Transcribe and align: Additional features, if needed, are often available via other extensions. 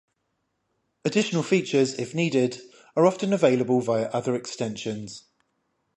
Additional 1.05 1.43
features, 1.43 1.93
if 1.99 2.15
needed, 2.15 2.59
are 2.95 3.05
often 3.05 3.33
available 3.33 3.81
via 3.81 4.05
other 4.09 4.35
extensions. 4.35 5.25